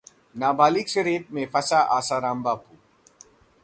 नाबालिग 0.35 0.87
से 0.93 1.03
रेप 1.03 1.27
में 1.33 1.45
फंसे 1.53 1.83
आसाराम 1.97 2.43
बापू 2.43 2.77